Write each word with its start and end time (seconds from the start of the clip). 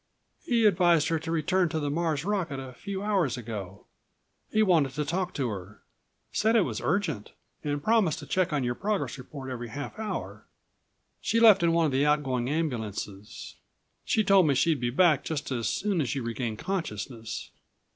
"He 0.43 0.65
advised 0.65 1.09
her 1.09 1.19
to 1.19 1.29
return 1.31 1.69
to 1.69 1.79
the 1.79 1.91
Mars' 1.91 2.25
rocket 2.25 2.59
a 2.59 2.73
few 2.73 3.03
hours 3.03 3.37
ago. 3.37 3.85
He 4.51 4.63
wanted 4.63 4.93
to 4.93 5.05
talk 5.05 5.31
to 5.35 5.49
her... 5.49 5.83
said 6.31 6.55
it 6.55 6.61
was 6.63 6.81
urgent... 6.81 7.33
and 7.63 7.83
promised 7.83 8.17
to 8.17 8.25
check 8.25 8.51
on 8.51 8.63
your 8.63 8.73
progress 8.73 9.19
report 9.19 9.51
every 9.51 9.67
half 9.67 9.99
hour. 9.99 10.47
She 11.21 11.39
left 11.39 11.61
in 11.61 11.71
one 11.71 11.85
of 11.85 11.91
the 11.91 12.03
outgoing 12.03 12.49
ambulances. 12.49 13.57
She 14.03 14.23
told 14.23 14.47
me 14.47 14.55
she'd 14.55 14.79
be 14.81 14.89
back 14.89 15.23
just 15.23 15.51
as 15.51 15.69
soon 15.69 16.01
as 16.01 16.15
you 16.15 16.23
regained 16.23 16.57
consciousness. 16.57 17.51